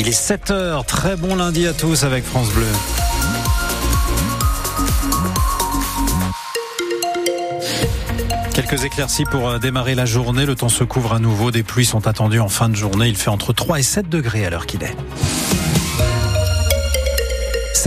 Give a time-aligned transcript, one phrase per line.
[0.00, 2.68] Il est 7h, très bon lundi à tous avec France Bleu.
[8.54, 10.46] Quelques éclaircies pour euh, démarrer la journée.
[10.46, 11.50] Le temps se couvre à nouveau.
[11.50, 13.08] Des pluies sont attendues en fin de journée.
[13.08, 14.96] Il fait entre 3 et 7 degrés à l'heure qu'il est.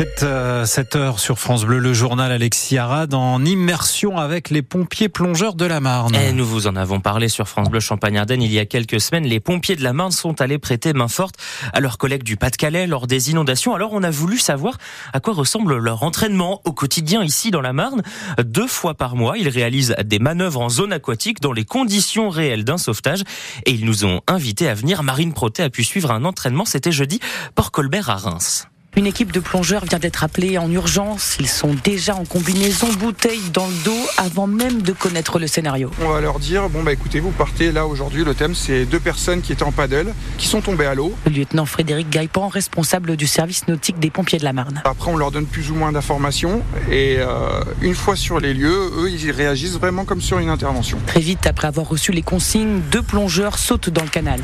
[0.02, 0.66] 7, euh,
[0.96, 5.66] heures sur France Bleu, le journal Alexis Arad en immersion avec les pompiers plongeurs de
[5.66, 6.16] la Marne.
[6.16, 9.26] Et nous vous en avons parlé sur France Bleu Champagne-Ardenne il y a quelques semaines.
[9.26, 11.36] Les pompiers de la Marne sont allés prêter main forte
[11.72, 13.76] à leurs collègues du Pas-de-Calais lors des inondations.
[13.76, 14.80] Alors on a voulu savoir
[15.14, 18.02] à quoi ressemble leur entraînement au quotidien ici dans la Marne.
[18.44, 22.64] Deux fois par mois, ils réalisent des manœuvres en zone aquatique dans les conditions réelles
[22.64, 23.22] d'un sauvetage
[23.68, 25.04] et ils nous ont invités à venir.
[25.04, 27.20] Marine Proté a pu suivre un entraînement, c'était jeudi,
[27.54, 28.71] Port Colbert à Reims.
[28.98, 31.38] Une équipe de plongeurs vient d'être appelée en urgence.
[31.40, 35.90] Ils sont déjà en combinaison bouteille dans le dos avant même de connaître le scénario.
[36.02, 38.26] On va leur dire bon bah écoutez, vous partez là aujourd'hui.
[38.26, 41.14] Le thème c'est deux personnes qui étaient en paddle, qui sont tombées à l'eau.
[41.26, 44.82] Le lieutenant Frédéric Gaipan, responsable du service nautique des pompiers de la Marne.
[44.84, 48.92] Après on leur donne plus ou moins d'informations et euh, une fois sur les lieux,
[48.98, 50.98] eux ils réagissent vraiment comme sur une intervention.
[51.08, 54.42] Très vite après avoir reçu les consignes, deux plongeurs sautent dans le canal.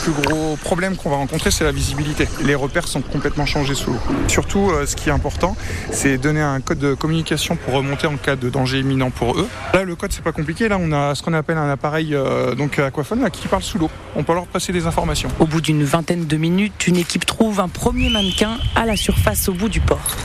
[0.00, 2.28] Plus gros problème qu'on va rencontrer, c'est la visibilité.
[2.42, 3.98] Les repères sont complètement changés sous l'eau.
[4.28, 5.56] Surtout, euh, ce qui est important,
[5.92, 9.48] c'est donner un code de communication pour remonter en cas de danger imminent pour eux.
[9.74, 10.68] Là, le code, c'est pas compliqué.
[10.68, 13.90] Là, on a ce qu'on appelle un appareil euh, donc aquaphone qui parle sous l'eau.
[14.16, 15.28] On peut leur passer des informations.
[15.38, 19.48] Au bout d'une vingtaine de minutes, une équipe trouve un premier mannequin à la surface
[19.48, 20.16] au bout du port.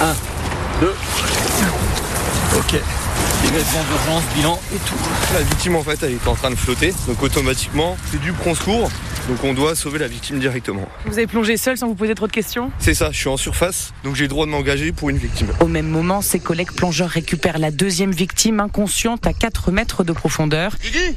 [0.00, 0.14] Un,
[0.80, 0.94] deux.
[2.58, 2.80] Ok
[3.52, 4.94] d'urgence, bilan et tout.
[5.34, 8.54] La victime en fait elle est en train de flotter, donc automatiquement c'est du prend
[8.54, 8.90] secours,
[9.28, 10.88] donc on doit sauver la victime directement.
[11.04, 12.70] Vous avez plongé seul sans vous poser trop de questions?
[12.78, 15.48] C'est ça, je suis en surface, donc j'ai le droit de m'engager pour une victime.
[15.60, 20.12] Au même moment, ses collègues plongeurs récupèrent la deuxième victime inconsciente à 4 mètres de
[20.12, 20.76] profondeur.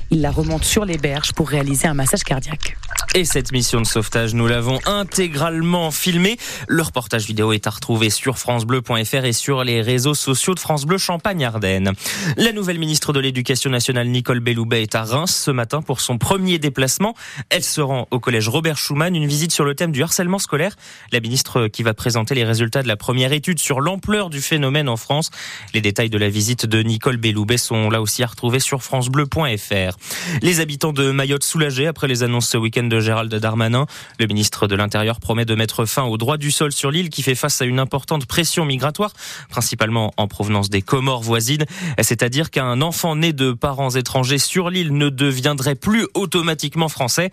[0.10, 2.78] Ils la remontent sur les berges pour réaliser un massage cardiaque.
[3.16, 6.38] Et cette mission de sauvetage, nous l'avons intégralement filmée.
[6.68, 10.86] Le reportage vidéo est à retrouver sur francebleu.fr et sur les réseaux sociaux de France
[10.86, 11.94] Bleu Champagne-Ardenne.
[12.38, 16.20] La nouvelle ministre de l'Éducation nationale, Nicole Belloubet, est à Reims ce matin pour son
[16.20, 17.16] premier déplacement.
[17.50, 20.76] Elle se rend au collège Robert Schumann, une visite sur le thème du harcèlement scolaire.
[21.12, 24.90] La ministre qui va présenter les résultats de la première étude sur l'ampleur du phénomène
[24.90, 25.32] en France.
[25.74, 29.98] Les détails de la visite de Nicole Belloubet sont là aussi à retrouver sur francebleu.fr.
[30.42, 33.86] Les habitants de Mayotte soulagés après les annonces ce week-end de Gérald Darmanin.
[34.20, 37.24] Le ministre de l'Intérieur promet de mettre fin au droit du sol sur l'île qui
[37.24, 39.14] fait face à une importante pression migratoire,
[39.50, 41.66] principalement en provenance des Comores voisines.
[42.02, 47.32] C'est-à-dire qu'un enfant né de parents étrangers sur l'île ne deviendrait plus automatiquement français.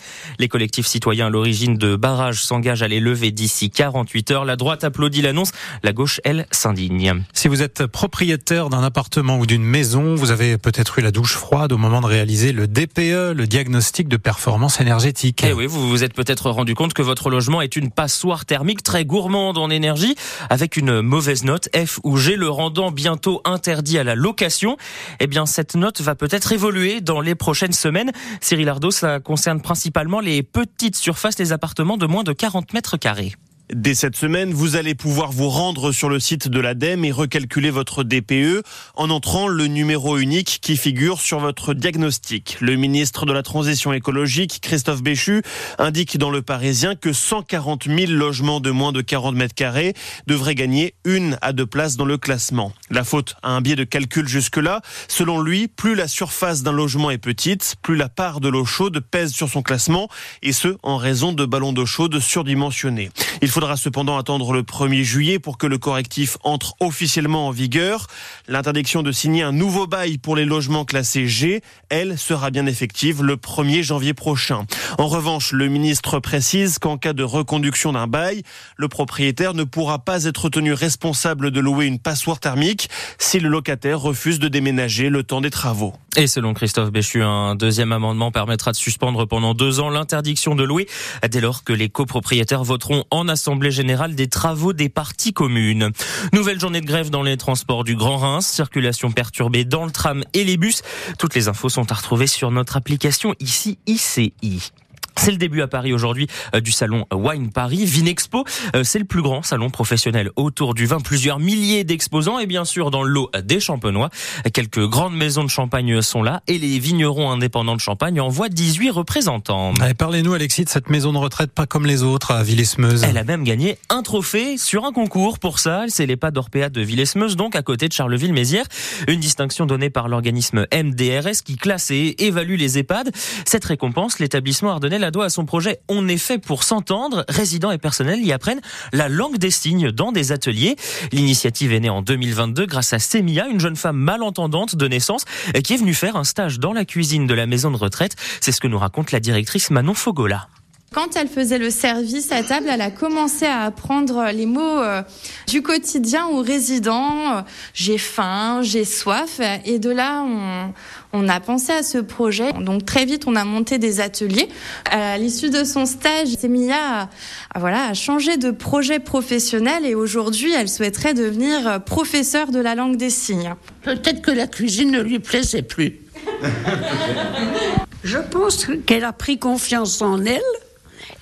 [0.56, 4.44] Collectifs citoyens à l'origine de barrages s'engagent à les lever d'ici 48 heures.
[4.46, 5.52] La droite applaudit l'annonce,
[5.82, 7.24] la gauche, elle, s'indigne.
[7.34, 11.34] Si vous êtes propriétaire d'un appartement ou d'une maison, vous avez peut-être eu la douche
[11.34, 15.44] froide au moment de réaliser le DPE, le diagnostic de performance énergétique.
[15.46, 18.82] Eh oui, vous vous êtes peut-être rendu compte que votre logement est une passoire thermique
[18.82, 20.14] très gourmande en énergie,
[20.48, 24.78] avec une mauvaise note F ou G, le rendant bientôt interdit à la location.
[25.20, 28.10] Eh bien, cette note va peut-être évoluer dans les prochaines semaines.
[28.40, 32.96] Cyril Ardo, ça concerne principalement les petites surfaces, les appartements de moins de 40 mètres
[32.96, 33.34] carrés.
[33.74, 37.70] Dès cette semaine, vous allez pouvoir vous rendre sur le site de l'ADEME et recalculer
[37.70, 38.62] votre DPE
[38.94, 42.58] en entrant le numéro unique qui figure sur votre diagnostic.
[42.60, 45.42] Le ministre de la Transition écologique, Christophe Béchu,
[45.78, 49.94] indique dans Le Parisien que 140 000 logements de moins de 40 mètres carrés
[50.28, 52.72] devraient gagner une à deux places dans le classement.
[52.90, 54.80] La faute a un biais de calcul jusque-là.
[55.08, 59.00] Selon lui, plus la surface d'un logement est petite, plus la part de l'eau chaude
[59.00, 60.08] pèse sur son classement,
[60.44, 63.10] et ce, en raison de ballons d'eau chaude surdimensionnés.
[63.56, 68.06] Faudra cependant attendre le 1er juillet pour que le correctif entre officiellement en vigueur.
[68.48, 73.22] L'interdiction de signer un nouveau bail pour les logements classés G, elle, sera bien effective
[73.22, 74.66] le 1er janvier prochain.
[74.98, 78.42] En revanche, le ministre précise qu'en cas de reconduction d'un bail,
[78.76, 83.48] le propriétaire ne pourra pas être tenu responsable de louer une passoire thermique si le
[83.48, 85.94] locataire refuse de déménager le temps des travaux.
[86.18, 90.62] Et selon Christophe Béchu, un deuxième amendement permettra de suspendre pendant deux ans l'interdiction de
[90.62, 90.88] louer
[91.26, 95.90] dès lors que les copropriétaires voteront en assemblée générale des travaux des parties communes.
[96.32, 100.24] Nouvelle journée de grève dans les transports du Grand Reims, circulation perturbée dans le tram
[100.34, 100.82] et les bus.
[101.18, 104.72] Toutes les infos sont à retrouver sur notre application ici ICI.
[105.18, 107.84] C'est le début à Paris aujourd'hui euh, du salon Wine Paris.
[107.84, 111.00] Vinexpo, euh, c'est le plus grand salon professionnel autour du vin.
[111.00, 114.10] Plusieurs milliers d'exposants et bien sûr dans le lot des champenois.
[114.52, 118.90] Quelques grandes maisons de champagne sont là et les vignerons indépendants de Champagne envoient 18
[118.90, 119.74] représentants.
[119.98, 123.04] Parlez-nous Alexis de cette maison de retraite pas comme les autres à Villesmeuse.
[123.04, 125.84] Elle a même gagné un trophée sur un concours pour ça.
[125.88, 128.66] C'est l'EHPAD d'Orpéa de Villesmeuse, donc à côté de Charleville-Mézières.
[129.08, 133.10] Une distinction donnée par l'organisme MDRS qui classe et évalue les EHPAD.
[133.44, 137.24] Cette récompense, l'établissement ardennais la à son projet On est fait pour s'entendre.
[137.28, 138.60] Résidents et personnels y apprennent
[138.92, 140.76] la langue des signes dans des ateliers.
[141.12, 145.24] L'initiative est née en 2022 grâce à Semia, une jeune femme malentendante de naissance
[145.62, 148.16] qui est venue faire un stage dans la cuisine de la maison de retraite.
[148.40, 150.48] C'est ce que nous raconte la directrice Manon Fogola.
[150.96, 155.02] Quand elle faisait le service à table, elle a commencé à apprendre les mots euh,
[155.46, 157.44] du quotidien aux résidents.
[157.74, 159.38] J'ai faim, j'ai soif.
[159.66, 160.72] Et de là, on,
[161.12, 162.50] on, a pensé à ce projet.
[162.54, 164.48] Donc très vite, on a monté des ateliers.
[164.90, 167.10] À l'issue de son stage, Semilla
[167.54, 172.74] a, voilà, a changé de projet professionnel et aujourd'hui, elle souhaiterait devenir professeure de la
[172.74, 173.54] langue des signes.
[173.82, 176.00] Peut-être que la cuisine ne lui plaisait plus.
[178.02, 180.40] Je pense qu'elle a pris confiance en elle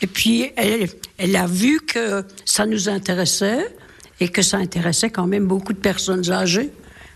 [0.00, 0.88] et puis, elle,
[1.18, 3.74] elle a vu que ça nous intéressait
[4.20, 6.70] et que ça intéressait quand même beaucoup de personnes âgées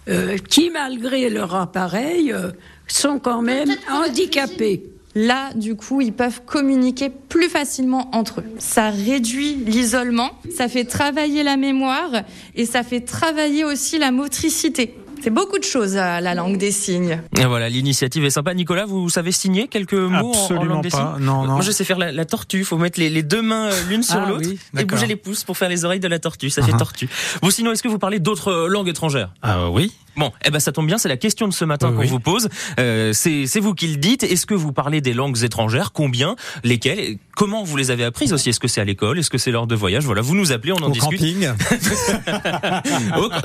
[0.08, 2.50] euh, qui, malgré leur appareil, euh,
[2.86, 4.84] sont quand même handicapées.
[5.14, 8.44] Là, du coup, ils peuvent communiquer plus facilement entre eux.
[8.58, 12.22] Ça réduit l'isolement, ça fait travailler la mémoire
[12.54, 14.94] et ça fait travailler aussi la motricité.
[15.23, 17.20] C'est beaucoup de choses, la langue des signes.
[17.37, 18.55] Et voilà, l'initiative est sympa.
[18.55, 21.15] Nicolas, vous savez signer quelques mots Absolument en, langue des pas.
[21.17, 21.55] signes Non, non.
[21.55, 22.59] Moi, je sais faire la, la tortue.
[22.59, 25.06] Il faut mettre les, les, deux mains euh, l'une sur ah, l'autre oui, et bouger
[25.06, 26.50] les pouces pour faire les oreilles de la tortue.
[26.50, 26.70] Ça uh -huh.
[26.70, 27.09] fait tortue.
[27.43, 29.31] Vous, sinon, est-ce que vous parlez d'autres euh, langues étrangères?
[29.43, 29.93] Ah oui.
[30.19, 32.09] Bon, eh ben ça tombe bien, c'est la question de ce matin oui, qu'on oui.
[32.09, 32.49] vous pose.
[32.81, 34.25] Euh, c'est vous qui le dites.
[34.25, 35.93] Est-ce que vous parlez des langues étrangères?
[35.93, 36.35] Combien?
[36.65, 37.19] Lesquelles?
[37.37, 38.49] Comment vous les avez apprises aussi?
[38.49, 39.20] Est-ce que c'est à l'école?
[39.20, 40.05] Est-ce que c'est lors de voyage?
[40.05, 41.20] Voilà, vous nous appelez, on en Au discute.
[41.20, 41.49] camping.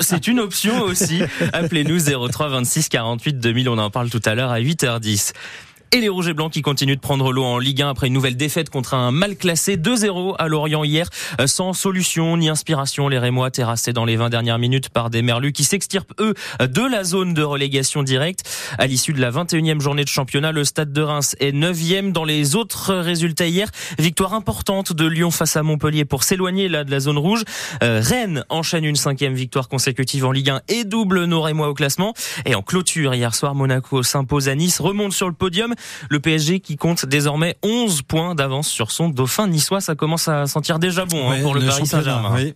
[0.00, 1.20] c'est une option aussi.
[1.64, 3.68] Appelez-nous 03 26 48 2000.
[3.68, 5.32] On en parle tout à l'heure à 8h10.
[5.92, 8.12] Et les Rouges et Blancs qui continuent de prendre l'eau en Ligue 1 après une
[8.12, 11.08] nouvelle défaite contre un mal classé 2-0 à Lorient hier,
[11.46, 13.08] sans solution ni inspiration.
[13.08, 16.82] Les Rémois terrassés dans les 20 dernières minutes par des Merlus qui s'extirpent eux de
[16.82, 18.42] la zone de relégation directe.
[18.78, 22.24] À l'issue de la 21e journée de championnat, le Stade de Reims est 9e dans
[22.24, 23.68] les autres résultats hier.
[23.98, 27.44] Victoire importante de Lyon face à Montpellier pour s'éloigner là de la zone rouge.
[27.82, 31.74] Euh, Rennes enchaîne une cinquième victoire consécutive en Ligue 1 et double nos Rémois au
[31.74, 32.14] classement.
[32.46, 35.73] Et en clôture hier soir, Monaco s'impose à Nice, remonte sur le podium.
[36.08, 40.46] Le PSG qui compte désormais 11 points d'avance sur son dauphin niçois, ça commence à
[40.46, 42.32] sentir déjà bon hein, pour le, le Paris Saint-Germain.
[42.34, 42.54] oui.